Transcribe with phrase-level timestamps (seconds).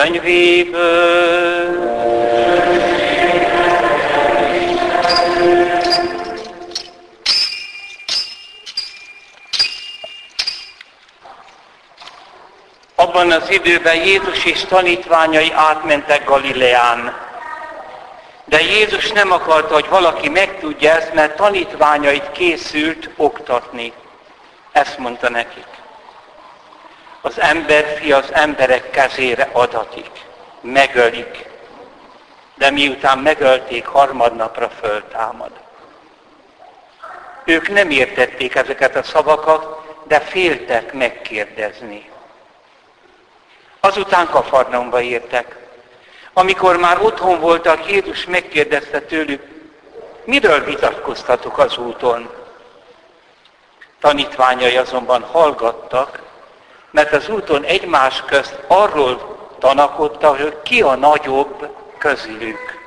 [0.00, 1.88] Könyvéből.
[12.94, 17.16] Abban az időben Jézus és tanítványai átmentek Galileán.
[18.44, 23.92] De Jézus nem akarta, hogy valaki megtudja ezt, mert tanítványait készült oktatni.
[24.72, 25.79] Ezt mondta nekik
[27.20, 30.10] az emberfi az emberek kezére adatik,
[30.60, 31.48] megölik,
[32.54, 35.50] de miután megölték, harmadnapra föltámad.
[37.44, 42.10] Ők nem értették ezeket a szavakat, de féltek megkérdezni.
[43.80, 45.56] Azután Kafarnaumba értek.
[46.32, 49.42] Amikor már otthon voltak, Jézus megkérdezte tőlük,
[50.24, 52.30] miről vitatkoztatok az úton?
[54.00, 56.29] Tanítványai azonban hallgattak,
[56.90, 62.78] mert az úton egymás közt arról tanakodta, hogy ki a nagyobb közülük.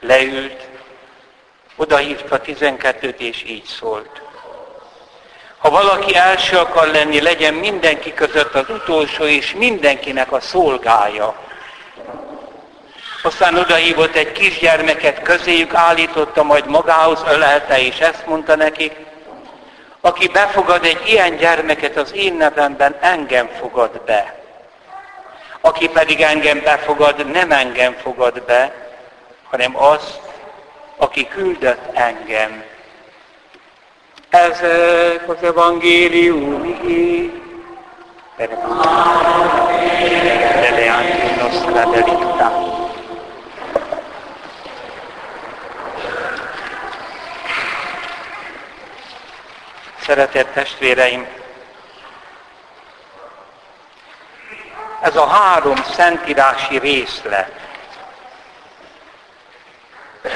[0.00, 0.68] Leült,
[1.76, 4.22] odahívta 12-t, és így szólt.
[5.58, 11.34] Ha valaki első akar lenni, legyen mindenki között az utolsó, és mindenkinek a szolgája.
[13.22, 18.92] Aztán odahívott egy kisgyermeket, közéjük állította, majd magához ölelte, és ezt mondta nekik,
[20.04, 24.34] aki befogad egy ilyen gyermeket az én nevemben, engem fogad be.
[25.60, 28.72] Aki pedig engem befogad, nem engem fogad be,
[29.50, 30.18] hanem az,
[30.96, 32.64] aki küldött engem.
[34.30, 34.60] Ez
[35.26, 37.32] az evangélium igé.
[41.40, 42.73] nostra verità.
[50.14, 51.26] Szeretett testvéreim,
[55.00, 57.52] ez a három szentírási részlet,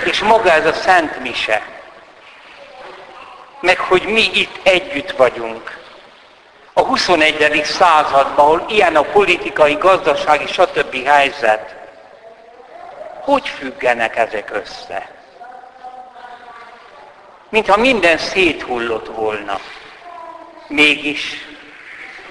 [0.04, 1.62] és maga ez a Szent Mise,
[3.60, 5.78] meg hogy mi itt együtt vagyunk,
[6.72, 7.64] a 21.
[7.64, 11.06] században, ahol ilyen a politikai, gazdasági, stb.
[11.06, 11.74] helyzet,
[13.20, 15.17] hogy függenek ezek össze?
[17.48, 19.60] Mintha minden széthullott volna.
[20.66, 21.46] Mégis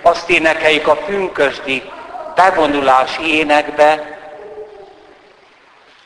[0.01, 1.83] azt énekeljük a pünkösdi
[2.35, 4.17] bevonulási énekbe,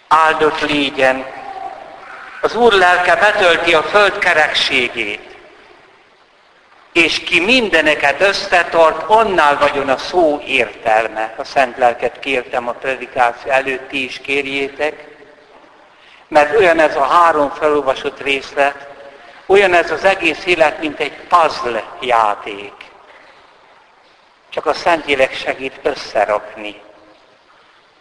[0.07, 1.25] áldott légyen,
[2.41, 5.35] az Úr lelke betölti a föld kerekségét,
[6.93, 11.33] és ki mindeneket összetart, annál vagyon a szó értelme.
[11.38, 15.07] A Szent Lelket kértem a predikáció előtt, ti is kérjétek,
[16.28, 18.91] mert olyan ez a három felolvasott részlet,
[19.51, 22.73] olyan ez az egész élet, mint egy puzzle játék.
[24.50, 26.81] Csak a Szentlélek segít összerakni.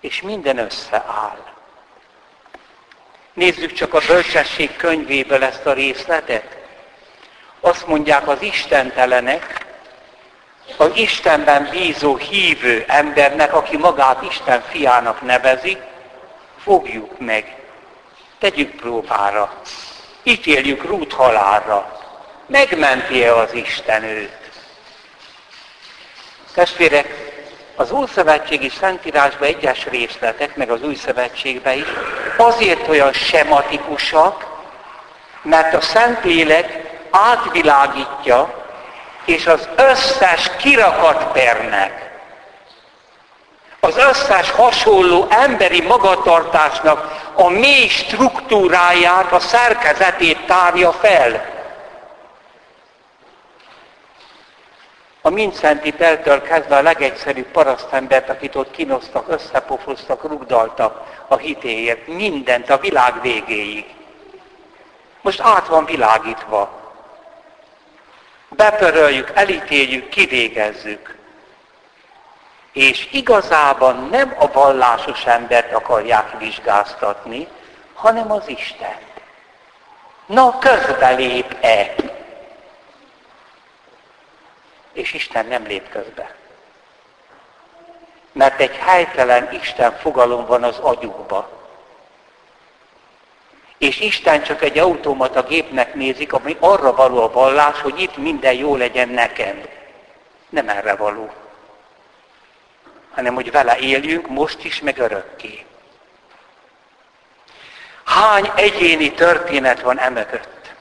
[0.01, 1.45] És minden összeáll.
[3.33, 6.57] Nézzük csak a bölcsesség könyvéből ezt a részletet.
[7.61, 9.67] Azt mondják az istentelenek,
[10.77, 15.79] az Istenben bízó hívő embernek, aki magát Isten fiának nevezi,
[16.63, 17.57] fogjuk meg,
[18.39, 19.61] tegyük próbára
[20.23, 21.99] ítéljük Rút halálra.
[22.47, 24.39] Megmenti-e az Isten őt?
[26.55, 27.07] Testvérek,
[27.77, 31.87] az Ószövetségi Szentírásban egyes részletek, meg az Új Szövetségben is
[32.37, 34.47] azért olyan sematikusak,
[35.43, 38.69] mert a Szentlélek átvilágítja,
[39.25, 42.10] és az összes kirakat pernek,
[43.81, 51.59] az összes hasonló emberi magatartásnak a mély struktúráját, a szerkezetét tárja fel.
[55.23, 62.71] A Mincenti Peltől kezdve a legegyszerűbb parasztembert, akit ott kínoztak, összepofoztak, rugdaltak a hitéért, mindent
[62.71, 63.85] a világ végéig.
[65.21, 66.79] Most át van világítva.
[68.49, 71.20] Bepöröljük, elítéljük, kivégezzük.
[72.73, 77.49] És igazában nem a vallásos embert akarják vizsgáztatni,
[77.95, 78.97] hanem az Isten.
[80.27, 81.95] Na, közbelép-e?
[84.93, 86.35] És Isten nem lép közbe.
[88.33, 91.49] Mert egy helytelen Isten fogalom van az agyukba.
[93.79, 98.55] És Isten csak egy automata gépnek nézik, ami arra való a vallás, hogy itt minden
[98.55, 99.63] jó legyen nekem.
[100.49, 101.31] Nem erre való
[103.15, 105.65] hanem hogy vele éljünk most is, meg örökké.
[108.05, 110.73] Hány egyéni történet van emögött?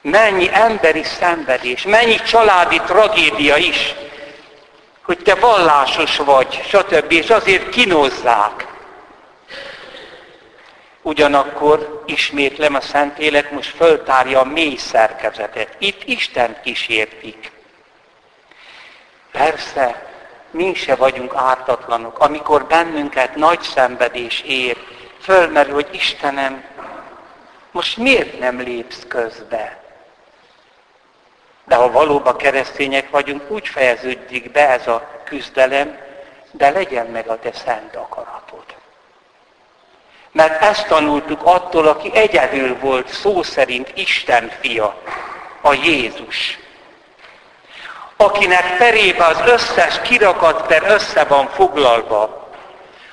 [0.00, 3.94] Mennyi emberi szenvedés, mennyi családi tragédia is,
[5.02, 7.12] hogy te vallásos vagy, stb.
[7.12, 8.66] és azért kinozzák.
[11.02, 15.74] Ugyanakkor ismétlem a Szentlélek most föltárja a mély szerkezetet.
[15.78, 17.50] Itt Isten kísértik.
[19.32, 20.07] Persze,
[20.50, 22.18] mi se vagyunk ártatlanok.
[22.18, 24.76] Amikor bennünket nagy szenvedés ér,
[25.20, 26.64] fölmerül, hogy Istenem,
[27.70, 29.82] most miért nem lépsz közbe?
[31.64, 35.98] De ha valóban keresztények vagyunk, úgy fejeződik be ez a küzdelem,
[36.50, 38.64] de legyen meg a te szent akaratod.
[40.32, 45.02] Mert ezt tanultuk attól, aki egyedül volt szó szerint Isten fia,
[45.60, 46.58] a Jézus.
[48.20, 52.48] Akinek perébe az összes kirakat per össze van foglalva,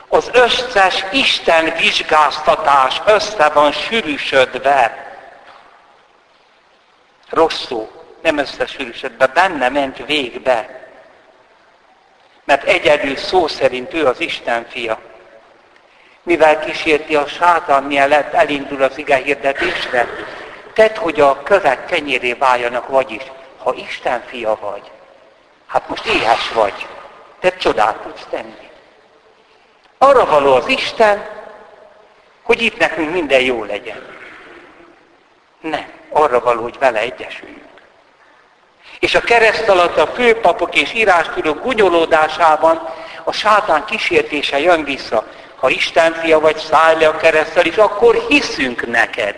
[0.07, 5.07] az összes Isten vizsgáztatás össze van sűrűsödve.
[7.29, 7.89] Rosszul,
[8.21, 10.83] nem összesűrűsödve, benne ment végbe.
[12.43, 14.99] Mert egyedül szó szerint ő az Isten fia
[16.25, 20.07] mivel kísérti a sátán, mielőtt elindul az ige hirdetésre,
[20.73, 23.23] tedd, hogy a kövek kenyéré váljanak, vagyis,
[23.57, 24.91] ha Isten fia vagy,
[25.75, 26.87] hát most éhes vagy,
[27.39, 28.69] te csodát tudsz tenni.
[29.97, 31.25] Arra való az Isten,
[32.43, 34.07] hogy itt nekünk minden jó legyen.
[35.61, 37.63] Nem, arra való, hogy vele egyesüljünk.
[38.99, 42.89] És a kereszt alatt a főpapok és írástudók gunyolódásában
[43.23, 48.25] a sátán kísértése jön vissza ha Isten fia vagy, szállj le a keresztel, és akkor
[48.27, 49.35] hiszünk neked.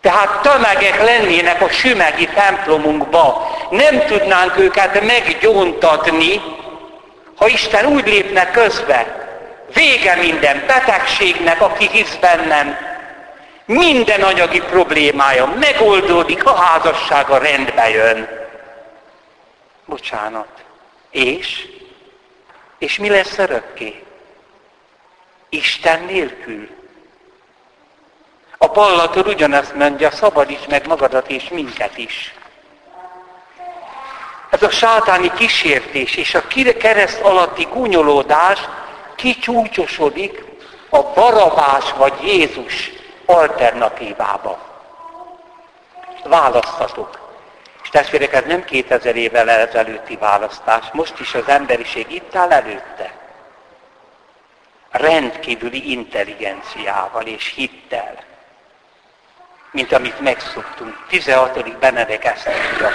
[0.00, 3.50] Tehát tömegek lennének a sümegi templomunkba.
[3.70, 6.40] Nem tudnánk őket meggyóntatni,
[7.36, 9.28] ha Isten úgy lépne közbe.
[9.74, 12.76] Vége minden betegségnek, aki hisz bennem.
[13.64, 18.28] Minden anyagi problémája megoldódik, a házassága rendbe jön.
[19.84, 20.48] Bocsánat.
[21.10, 21.68] És?
[22.78, 24.04] És mi lesz örökké?
[25.48, 26.79] Isten nélkül.
[28.62, 32.34] A Pallator ugyanezt mondja, szabadíts meg magadat és minket is.
[34.50, 36.42] Ez a sátáni kísértés és a
[36.78, 38.58] kereszt alatti gúnyolódás
[39.14, 40.44] kicsúcsosodik
[40.90, 42.90] a barabás vagy Jézus
[43.26, 44.58] alternatívába.
[46.24, 47.18] Választatok.
[47.82, 53.12] És testvérek, ez nem 2000 évvel ezelőtti választás, most is az emberiség itt áll előtte.
[54.90, 58.28] Rendkívüli intelligenciával és hittel,
[59.70, 60.96] mint amit megszoktunk.
[61.08, 61.78] 16.
[61.78, 62.90] Benedek ezt mondja.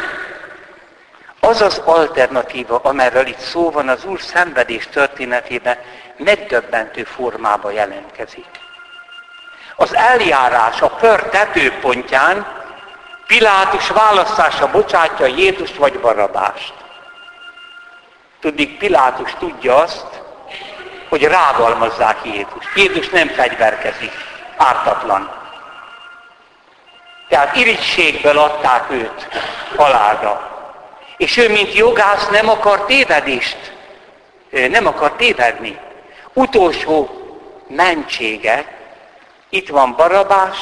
[1.40, 5.78] Az az alternatíva, amerről itt szó van, az Úr szenvedés történetében
[6.18, 8.46] megdöbbentő formába jelentkezik.
[9.76, 12.64] Az eljárás a pör tetőpontján
[13.28, 16.74] Pilátus választása bocsátja Jézust vagy Barabást.
[18.40, 20.22] Tudnik, Pilátus tudja azt,
[21.10, 22.76] hogy rágalmazzák Jézust.
[22.76, 24.12] Jézus nem fegyverkezik,
[24.58, 25.45] ártatlan.
[27.36, 29.28] Tehát irigységből adták őt
[29.78, 30.52] halálra.
[31.18, 33.74] És ő, mint jogász nem akar tévedést,
[34.50, 35.80] nem akar tévedni.
[36.34, 37.10] Utolsó
[37.68, 38.66] mentsége,
[39.50, 40.58] itt van Barabás,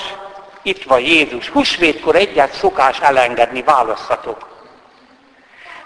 [0.62, 1.50] itt van Jézus.
[1.50, 4.48] Húsvétkor egyet szokás elengedni, választhatok.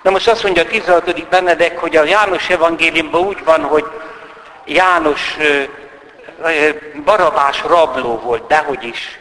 [0.01, 1.27] Na most azt mondja a 16.
[1.27, 3.85] Benedek, hogy a János evangéliumban úgy van, hogy
[4.65, 5.37] János
[7.03, 9.19] barabás rabló volt, dehogy is.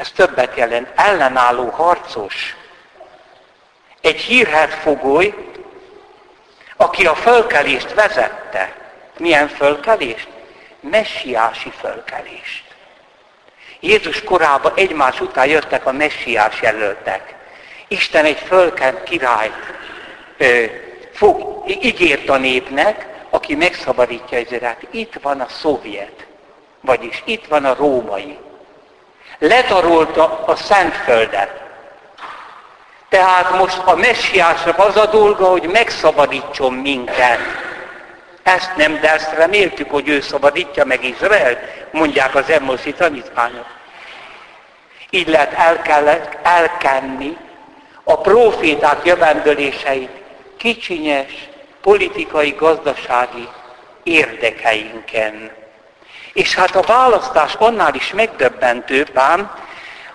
[0.00, 0.88] Ez többet jelent.
[0.94, 2.56] Ellenálló harcos.
[4.00, 5.34] Egy hírhet fogoly,
[6.76, 8.74] aki a fölkelést vezette.
[9.18, 10.28] Milyen fölkelést?
[10.80, 12.64] Messiási fölkelést.
[13.80, 17.34] Jézus korában egymás után jöttek a messiás jelöltek.
[17.88, 19.74] Isten egy fölkent királyt
[20.36, 20.64] ö,
[21.12, 24.86] fog, ígért a népnek, aki megszabadítja Izraelt.
[24.90, 26.26] Itt van a szovjet,
[26.80, 28.38] vagyis itt van a római.
[29.40, 31.60] Letarolta a Szentföldet.
[33.08, 37.38] Tehát most a messiásnak az a dolga, hogy megszabadítson minket.
[38.42, 41.58] Ezt nem, de ezt reméltük, hogy ő szabadítja meg Izrael,
[41.90, 43.66] mondják az Emmoszi tanítványok.
[45.10, 47.36] Így lehet el kellett elkenni
[48.04, 50.10] a proféták jövendőléseit
[50.56, 51.48] kicsinyes
[51.80, 53.48] politikai, gazdasági
[54.02, 55.50] érdekeinken.
[56.32, 59.50] És hát a választás annál is megdöbbentőbb ám,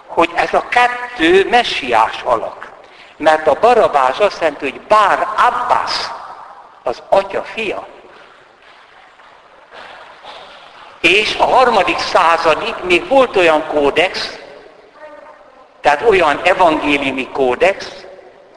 [0.06, 2.72] hogy ez a kettő messiás alak.
[3.18, 5.92] Mert a barabás azt jelenti, hogy bár Abbas,
[6.84, 7.88] az atya fia.
[11.02, 14.40] És a harmadik századig még volt olyan kódex,
[15.82, 18.06] Tehát olyan evangéliumi kódex,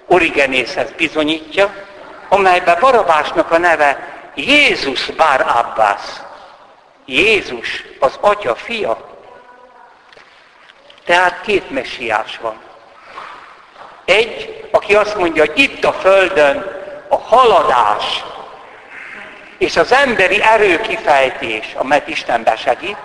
[0.06, 1.74] Origenész ezt bizonyítja,
[2.28, 3.98] amelyben Barabásnak a neve
[4.34, 6.00] Jézus Bár Abbas.
[7.08, 9.16] Jézus az atya fia.
[11.04, 12.60] Tehát két messiás van.
[14.04, 16.64] Egy, aki azt mondja, hogy itt a Földön
[17.08, 18.24] a haladás
[19.58, 22.98] és az emberi erő kifejtés, amelyet Isten besegít,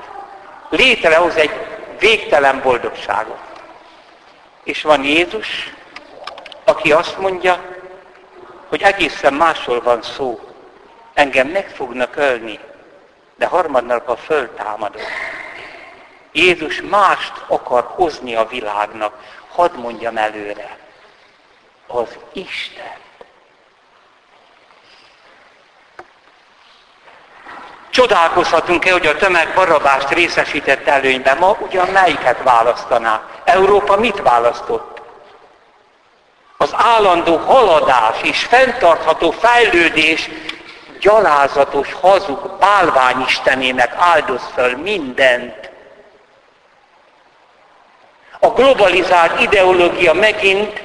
[0.70, 1.54] létrehoz egy
[2.00, 3.40] végtelen boldogságot.
[4.64, 5.74] És van Jézus,
[6.64, 7.62] aki azt mondja,
[8.70, 10.40] hogy egészen másról van szó.
[11.14, 12.60] Engem meg fognak ölni,
[13.36, 15.02] de harmadnap a föltámadok.
[16.32, 19.14] Jézus mást akar hozni a világnak.
[19.50, 20.78] Hadd mondjam előre.
[21.88, 23.02] Az Isten.
[27.90, 31.38] Csodálkozhatunk-e, hogy a tömeg barabást részesített előnyben?
[31.38, 33.22] Ma ugyan melyiket választaná?
[33.44, 35.02] Európa mit választott?
[36.58, 40.30] Az állandó haladás és fenntartható fejlődés
[41.04, 45.72] gyalázatos, hazug bálványistenének áldoz föl mindent.
[48.40, 50.84] A globalizált ideológia megint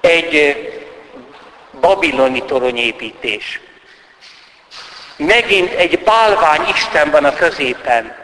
[0.00, 0.66] egy
[1.80, 3.60] babiloni toronyépítés.
[5.16, 8.14] Megint egy bálvány Isten van a középen,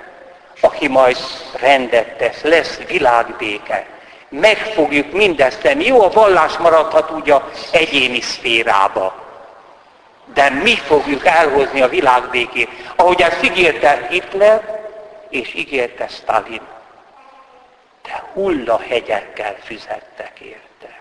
[0.60, 1.16] aki majd
[1.60, 3.86] rendet tesz, lesz világbéke.
[4.28, 5.86] Meg fogjuk mindezt tenni.
[5.86, 9.27] Jó, a vallás maradhat úgy a egyéni szférába.
[10.32, 12.68] De mi fogjuk elhozni a világbékét.
[12.96, 14.86] Ahogy ezt ígérte Hitler,
[15.28, 16.62] és ígérte Stalin.
[18.02, 21.00] De hullahegyekkel füzettek érte.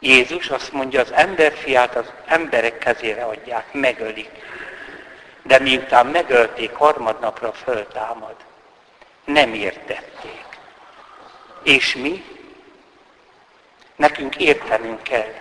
[0.00, 4.30] Jézus azt mondja, az emberfiát az emberek kezére adják, megölik.
[5.42, 8.34] De miután megölték, harmadnapra föltámad.
[9.24, 10.44] Nem értették.
[11.62, 12.39] És mi?
[14.00, 15.32] Nekünk értenünk kell.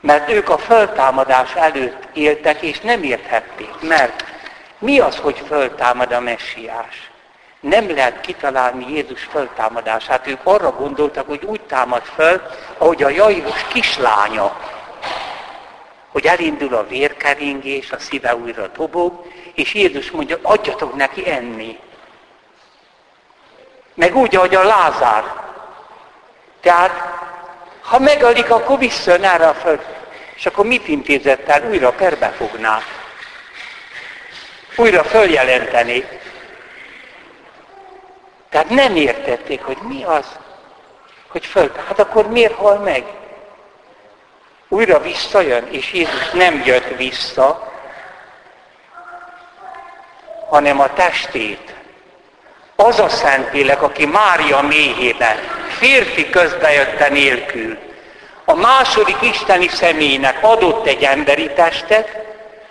[0.00, 3.74] Mert ők a föltámadás előtt éltek, és nem érthették.
[3.80, 4.24] Mert
[4.78, 7.10] mi az, hogy föltámad a messiás?
[7.60, 10.26] Nem lehet kitalálni Jézus föltámadását.
[10.26, 12.42] Ők arra gondoltak, hogy úgy támad föl,
[12.78, 14.60] ahogy a Jairus kislánya,
[16.08, 21.78] hogy elindul a vérkeringés, a szíve újra dobog, és Jézus mondja, adjatok neki enni.
[23.94, 25.48] Meg úgy, ahogy a Lázár.
[26.60, 26.90] Tehát,
[27.80, 29.80] ha megölik, akkor visszajön erre a föld.
[30.34, 31.68] És akkor mit intézett el?
[31.68, 32.84] Újra perbefognák.
[34.76, 36.08] Újra följelenteni.
[38.50, 40.26] Tehát nem értették, hogy mi az,
[41.28, 41.72] hogy föl.
[41.88, 43.04] Hát akkor miért hal meg?
[44.68, 47.72] Újra visszajön, és Jézus nem jött vissza,
[50.48, 51.74] hanem a testét.
[52.76, 55.38] Az a Szentlélek, aki Mária méhébe,
[55.80, 57.78] férfi közbejötte nélkül,
[58.44, 62.08] a második isteni személynek adott egy emberi testet,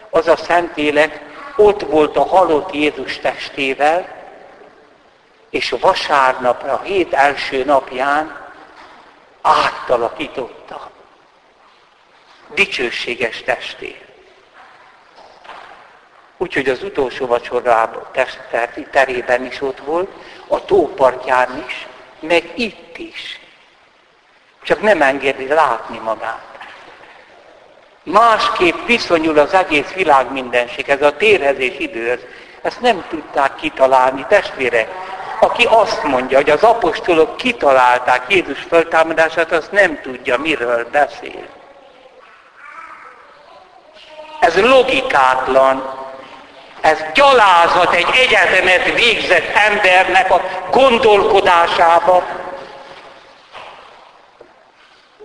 [0.10, 1.20] az a Szentlélek
[1.56, 4.08] ott volt a halott Jézus testével,
[5.50, 8.48] és vasárnap, a hét első napján
[9.42, 10.92] áttalakította.
[12.54, 14.06] Dicsőséges testét.
[16.38, 18.08] Úgyhogy az utolsó vacsorában
[18.92, 20.10] terében is ott volt,
[20.48, 21.88] a tópartján is,
[22.22, 23.40] meg itt is.
[24.64, 26.48] Csak nem engedi látni magát.
[28.04, 32.20] Másképp viszonyul az egész világ mindenség, ez a térhezés időhöz.
[32.62, 34.90] Ezt nem tudták kitalálni, testvérek.
[35.40, 41.48] Aki azt mondja, hogy az apostolok kitalálták Jézus föltámadását, azt nem tudja, miről beszél.
[44.40, 45.99] Ez logikátlan.
[46.82, 52.24] Ez gyalázat egy egyetemet végzett embernek a gondolkodásába.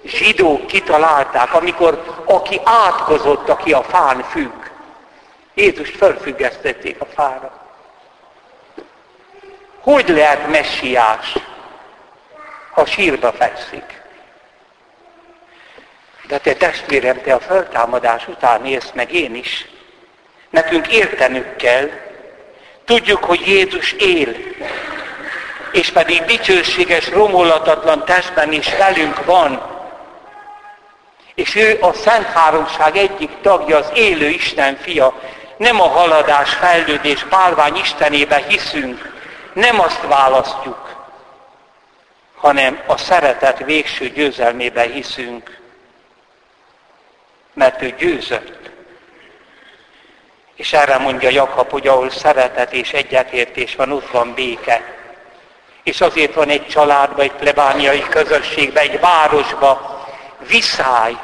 [0.04, 4.64] Zsidók kitalálták, amikor aki átkozott, aki a fán függ.
[5.54, 7.52] Jézus fölfüggesztették a fára.
[9.80, 11.34] Hogy lehet messiás,
[12.70, 14.02] ha sírba fekszik?
[16.26, 19.66] De te testvérem, te a föltámadás után élsz meg én is.
[20.54, 21.90] Nekünk értenünk kell,
[22.84, 24.36] tudjuk, hogy Jézus él,
[25.72, 29.62] és pedig dicsőséges, romolatatlan testben is velünk van.
[31.34, 35.20] És ő a Szent Háromság egyik tagja, az élő Isten fia.
[35.56, 39.12] Nem a haladás, fejlődés, bálvány Istenébe hiszünk,
[39.52, 41.06] nem azt választjuk,
[42.34, 45.58] hanem a szeretet végső győzelmébe hiszünk,
[47.54, 48.73] mert ő győzött.
[50.56, 54.82] És erre mondja Jakab, hogy ahol szeretet és egyetértés van, ott van béke.
[55.82, 60.02] És azért van egy családba, egy plebániai közösségbe, egy városba
[60.48, 61.16] viszály,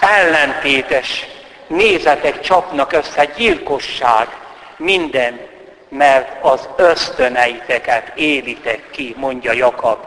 [0.00, 1.26] ellentétes
[1.66, 4.28] nézetek csapnak össze, gyilkosság,
[4.76, 5.40] minden,
[5.88, 9.98] mert az ösztöneiteket élitek ki, mondja Jakab.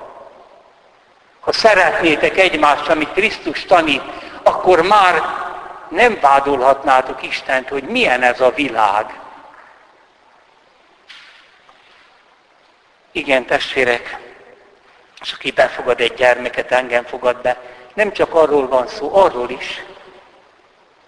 [1.40, 4.04] Ha szeretnétek egymást, amit Krisztus tanít,
[4.44, 5.22] akkor már
[5.94, 9.20] nem vádolhatnátok Istent, hogy milyen ez a világ.
[13.12, 14.18] Igen, testvérek,
[15.22, 17.62] és aki befogad egy gyermeket, engem fogad be,
[17.94, 19.84] nem csak arról van szó, arról is,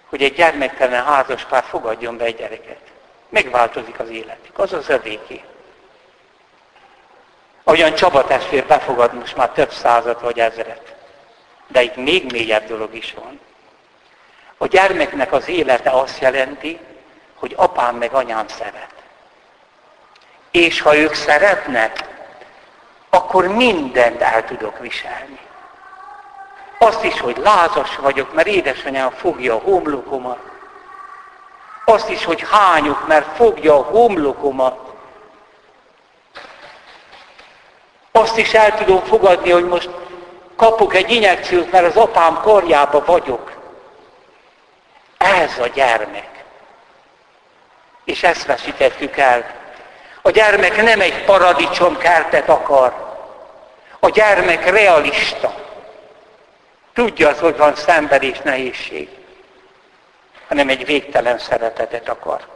[0.10, 2.80] hogy egy gyermektelen házaspár fogadjon be egy gyereket.
[3.30, 5.44] Megváltozik az életük, az az övéké.
[7.64, 10.96] Ahogyan Csaba testvér befogad most már több százat vagy ezeret.
[11.68, 13.40] De itt még mélyebb dolog is van.
[14.66, 16.80] A gyermeknek az élete azt jelenti,
[17.36, 18.94] hogy apám meg anyám szeret.
[20.52, 22.04] És ha ők szeretnek,
[23.10, 25.40] akkor mindent el tudok viselni.
[26.80, 30.40] Azt is, hogy lázas vagyok, mert édesanyám fogja a homlokomat.
[31.86, 34.80] Azt is, hogy hányok, mert fogja a homlokomat.
[38.12, 39.90] Azt is el tudom fogadni, hogy most
[40.56, 43.55] kapok egy injekciót, mert az apám karjába vagyok.
[45.26, 46.44] Ez a gyermek.
[48.04, 49.46] És ezt veszítettük el.
[50.22, 52.94] A gyermek nem egy paradicsomkertet akar.
[54.00, 55.56] A gyermek realista.
[56.94, 59.10] Tudja az, hogy van szenved és nehézség.
[60.48, 62.48] Hanem egy végtelen szeretetet akar.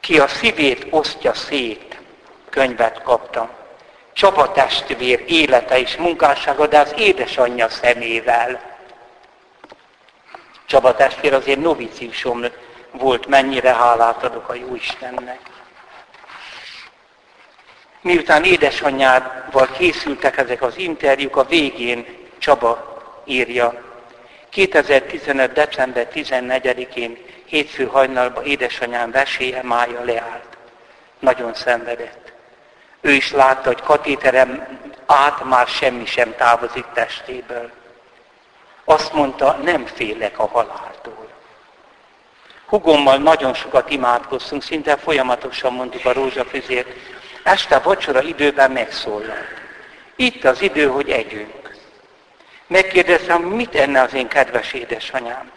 [0.00, 2.00] Ki a szívét osztja szét,
[2.50, 3.48] könyvet kaptam.
[4.12, 8.69] Csaba testvér élete és munkássága, de az édesanyja szemével.
[10.70, 12.44] Csaba testvér azért noviciusom
[12.90, 15.40] volt, mennyire hálát adok a jó Istennek.
[18.00, 22.06] Miután édesanyjával készültek ezek az interjúk, a végén
[22.38, 23.82] Csaba írja.
[24.48, 25.52] 2015.
[25.52, 30.56] december 14-én hétfő hajnalban édesanyám veséje mája leállt.
[31.18, 32.32] Nagyon szenvedett.
[33.00, 37.79] Ő is látta, hogy katéterem át már semmi sem távozik testéből.
[38.90, 41.28] Azt mondta, nem félek a haláltól.
[42.66, 46.88] Hugommal nagyon sokat imádkoztunk, szinte folyamatosan mondtuk a rózsafüzért.
[47.42, 49.46] Este vacsora időben megszólalt.
[50.16, 51.76] Itt az idő, hogy együnk.
[52.66, 55.50] Megkérdeztem, mit enne az én kedves édesanyám?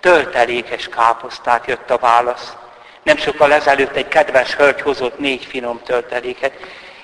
[0.00, 2.56] Töltelékes káposztát jött a válasz.
[3.02, 6.52] Nem sokkal ezelőtt egy kedves hölgy hozott négy finom tölteléket.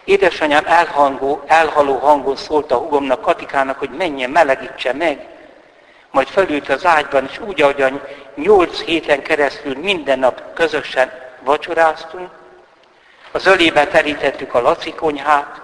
[0.05, 5.35] Édesanyám elhangó, elhaló hangon szólt a hugomnak, Katikának, hogy menjen, melegítse meg
[6.11, 8.03] majd felült az ágyban, és úgy, ahogyan
[8.35, 12.31] nyolc héten keresztül minden nap közösen vacsoráztunk,
[13.33, 15.61] az ölébe terítettük a Laci konyhát,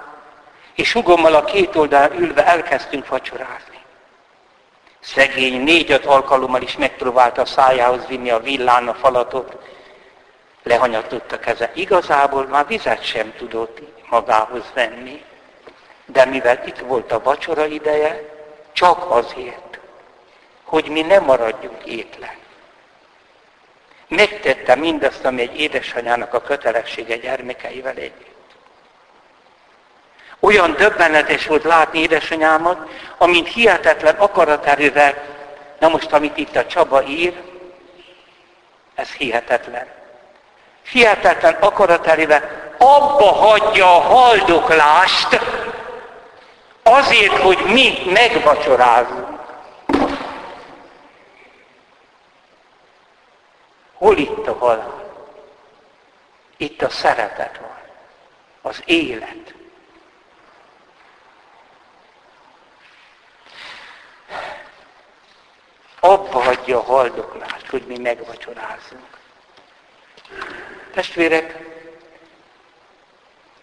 [0.74, 3.80] és hugommal a két oldalán ülve elkezdtünk vacsorázni.
[5.00, 9.56] Szegény négy-öt alkalommal is megpróbálta a szájához vinni a villán a falatot,
[10.62, 11.70] lehanyatott a keze.
[11.74, 15.24] Igazából már vizet sem tudott magához venni,
[16.06, 18.20] de mivel itt volt a vacsora ideje,
[18.72, 19.71] csak azért,
[20.72, 22.34] hogy mi ne maradjunk étlen.
[24.08, 28.54] Megtette mindazt, ami egy édesanyának a kötelessége gyermekeivel együtt.
[30.40, 35.14] Olyan döbbenetes volt látni édesanyámat, amint hihetetlen akaraterővel,
[35.78, 37.34] na most amit itt a Csaba ír,
[38.94, 39.86] ez hihetetlen.
[40.90, 45.40] Hihetetlen akaraterővel abba hagyja a haldoklást,
[46.82, 49.31] azért, hogy mi megvacsorázunk.
[54.02, 55.04] Hol itt a halál?
[56.56, 57.78] Itt a szeretet van.
[58.62, 59.54] Az élet.
[66.00, 69.18] Abba hagyja a haldoklást, hogy mi megvacsorázunk.
[70.94, 71.58] Testvérek,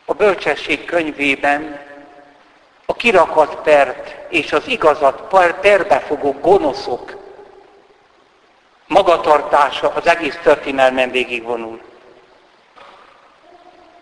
[0.06, 1.82] a bölcsesség könyvében
[2.86, 5.22] a kirakat pert és az igazat
[5.62, 7.19] perbefogó gonoszok
[8.90, 11.82] magatartása az egész történelmen végigvonul.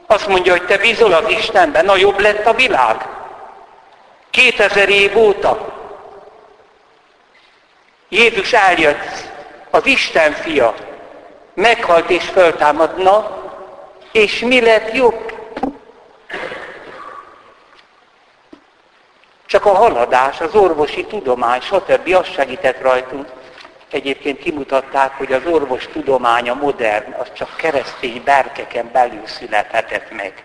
[0.06, 3.08] Azt mondja, hogy te bízol az Istenben, na jobb lett a világ.
[4.30, 5.76] 2000 év óta.
[8.10, 9.32] Jézus eljött,
[9.69, 10.73] az Isten fia,
[11.54, 13.43] meghalt és föltámadna,
[14.12, 15.34] és mi lett jobb?
[19.45, 22.13] Csak a haladás, az orvosi tudomány, stb.
[22.13, 23.37] azt segített rajtunk.
[23.89, 30.43] Egyébként kimutatták, hogy az orvos tudománya modern, az csak keresztény berkeken belül születhetett meg.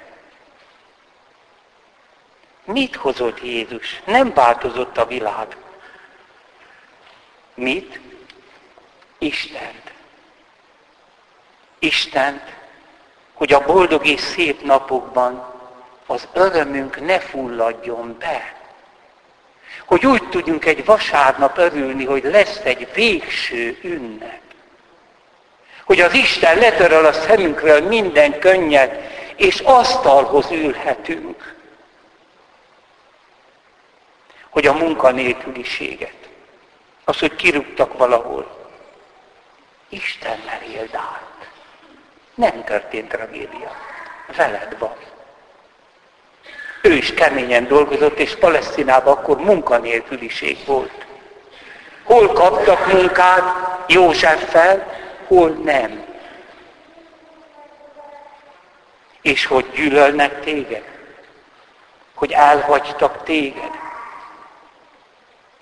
[2.64, 4.02] Mit hozott Jézus?
[4.04, 5.56] Nem változott a világ.
[7.54, 8.00] Mit?
[9.18, 9.92] Istent.
[11.78, 12.42] Istent,
[13.32, 15.52] hogy a boldog és szép napokban
[16.06, 18.61] az örömünk ne fulladjon be.
[19.84, 24.40] Hogy úgy tudjunk egy vasárnap örülni, hogy lesz egy végső ünnep.
[25.84, 29.00] Hogy az Isten letöröl a szemünkről minden könnyet,
[29.36, 31.56] és asztalhoz ülhetünk.
[34.50, 36.28] Hogy a munkanélküliséget,
[37.04, 38.60] az, hogy kirúgtak valahol,
[39.88, 41.50] Istennel éld át.
[42.34, 43.76] Nem történt tragédia.
[44.36, 44.96] Veled van.
[46.82, 51.06] Ő is keményen dolgozott, és Palesztinában akkor munkanélküliség volt.
[52.02, 53.42] Hol kaptak munkát
[53.86, 54.86] Józseffel,
[55.26, 56.04] hol nem.
[59.22, 60.84] És hogy gyűlölnek téged?
[62.14, 63.70] Hogy elhagytak téged?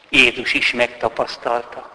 [0.09, 1.91] Jézus is megtapasztalta.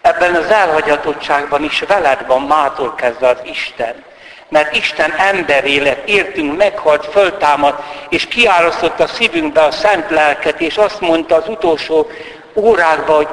[0.00, 4.04] Ebben az elhagyatottságban is veled van mától kezdve az Isten
[4.48, 10.76] mert Isten emberé lett, értünk, meghalt, föltámad, és kiárasztott a szívünkbe a szent lelket, és
[10.76, 12.06] azt mondta az utolsó
[12.54, 13.28] órákban, hogy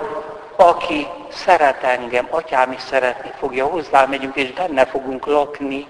[0.55, 5.87] aki szeret engem, atyám is szeretni fogja, hozzá megyünk, és benne fogunk lakni.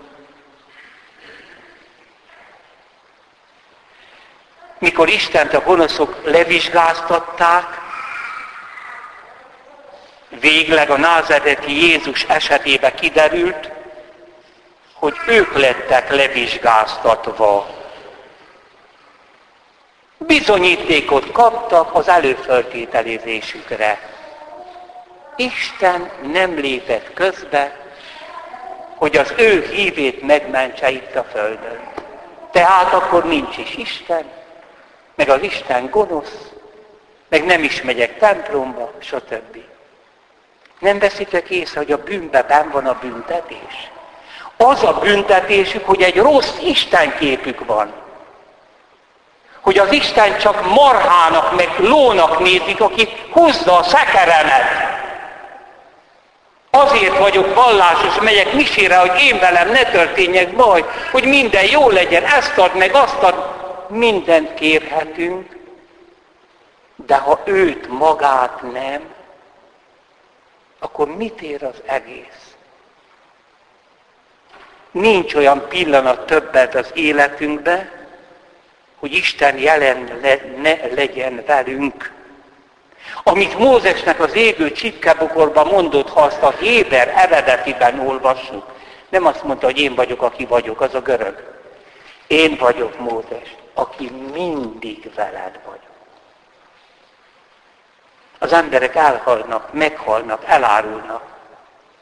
[4.79, 7.65] Mikor Istent a gonoszok levizsgáztatták,
[10.39, 13.80] végleg a názereti Jézus esetébe kiderült,
[15.01, 17.67] hogy ők lettek levizsgáztatva.
[20.17, 23.99] Bizonyítékot kaptak az előfeltételezésükre.
[25.35, 27.75] Isten nem lépett közbe,
[28.95, 31.79] hogy az ő hívét megmentse itt a Földön.
[32.51, 34.25] Tehát akkor nincs is Isten,
[35.15, 36.51] meg az Isten gonosz,
[37.29, 39.57] meg nem is megyek templomba, stb.
[40.79, 43.91] Nem veszitek észre, hogy a bűnbe ben van a büntetés?
[44.65, 47.93] Az a büntetésük, hogy egy rossz istenképük van.
[49.61, 54.89] Hogy az Isten csak marhának, meg lónak nézik, aki hozza a szekeremet.
[56.69, 62.23] Azért vagyok vallásos, megyek misére, hogy én velem ne történjek baj, hogy minden jó legyen,
[62.23, 63.35] ezt ad meg, azt ad,
[63.87, 65.57] mindent kérhetünk,
[67.05, 69.01] de ha őt magát nem,
[70.79, 72.40] akkor mit ér az egész?
[74.91, 77.91] Nincs olyan pillanat többet az életünkbe,
[78.99, 82.11] hogy Isten jelen le, ne legyen velünk.
[83.23, 88.65] Amit Mózesnek az égő csipkebukorban mondott, ha azt a Héber eredetiben olvassuk,
[89.09, 91.59] nem azt mondta, hogy én vagyok, aki vagyok, az a görög.
[92.27, 95.79] Én vagyok Mózes, aki mindig veled vagyok.
[98.39, 101.23] Az emberek elhalnak, meghalnak, elárulnak.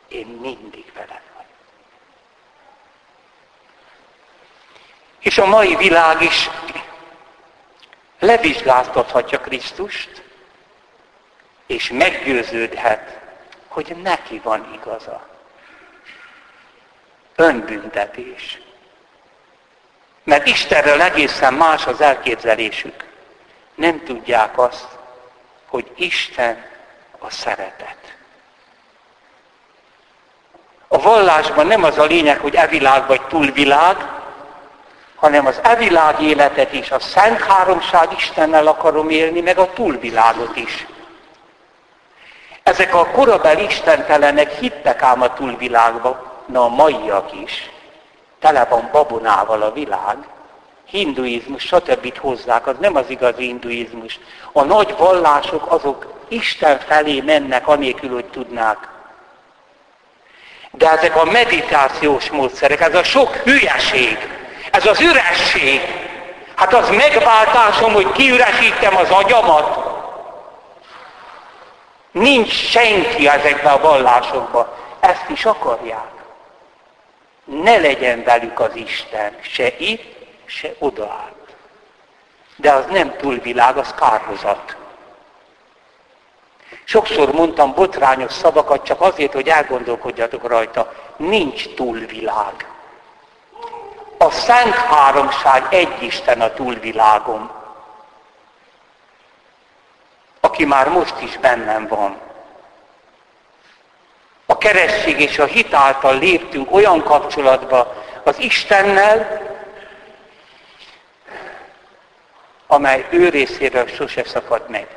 [0.07, 1.28] Én mindig veled
[5.19, 6.49] És a mai világ is
[8.19, 10.23] levizsgáztathatja Krisztust,
[11.67, 13.19] és meggyőződhet,
[13.67, 15.27] hogy neki van igaza.
[17.35, 18.61] Önbüntetés.
[20.23, 23.05] Mert Istenről egészen más az elképzelésük.
[23.75, 24.87] Nem tudják azt,
[25.65, 26.65] hogy Isten
[27.19, 28.17] a szeretet.
[30.87, 34.18] A vallásban nem az a lényeg, hogy e világ vagy túlvilág,
[35.19, 40.87] hanem az evilág életet is, a Szent Háromság Istennel akarom élni, meg a túlvilágot is.
[42.63, 47.69] Ezek a korabeli istentelenek hittek ám a túlvilágba, na a maiak is.
[48.39, 50.17] Tele van babonával a világ.
[50.85, 52.17] Hinduizmus, stb.
[52.17, 54.19] hozzák, az nem az igazi hinduizmus.
[54.51, 58.87] A nagy vallások azok Isten felé mennek, anélkül, hogy tudnák.
[60.71, 64.38] De ezek a meditációs módszerek, ez a sok hülyeség,
[64.71, 65.81] ez az üresség.
[66.55, 69.87] Hát az megváltásom, hogy kiüresítem az agyamat.
[72.11, 74.67] Nincs senki ezekben a vallásokban.
[74.99, 76.11] Ezt is akarják.
[77.43, 81.55] Ne legyen velük az Isten, se itt, se odaállt.
[82.55, 84.75] De az nem túlvilág, az kárhozat.
[86.83, 90.93] Sokszor mondtam botrányos szavakat csak azért, hogy elgondolkodjatok rajta.
[91.17, 92.68] Nincs túlvilág.
[94.21, 97.51] A Szent Háromság egy Isten a túlvilágon,
[100.39, 102.19] aki már most is bennem van.
[104.59, 109.41] keresztség és a hit által léptünk olyan kapcsolatba az Istennel,
[112.67, 114.87] amely ő részéről sose szakad meg.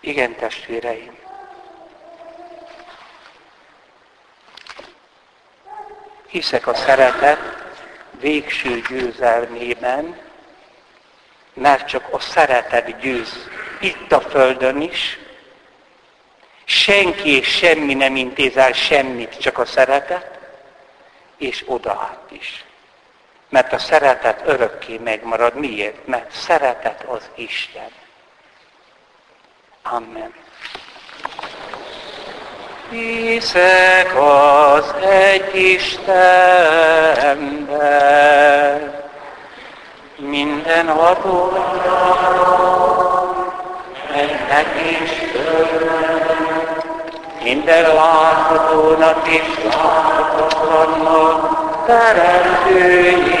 [0.00, 1.19] Igen, testvéreim.
[6.30, 7.38] Hiszek a szeretet
[8.20, 10.18] végső győzelmében,
[11.54, 13.48] mert csak a szeretet győz
[13.80, 15.18] itt a Földön is.
[16.64, 20.38] Senki és semmi nem intézel semmit, csak a szeretet,
[21.36, 22.64] és oda át is.
[23.48, 25.54] Mert a szeretet örökké megmarad.
[25.54, 26.06] Miért?
[26.06, 27.90] Mert szeretet az Isten.
[29.82, 30.34] Amen.
[32.90, 36.10] Hiszek az egy Istenben,
[40.16, 41.52] minden ható,
[44.14, 44.66] ennek
[45.02, 45.10] is
[47.42, 53.40] minden láthatónak és láthatatlannak teremtőjében,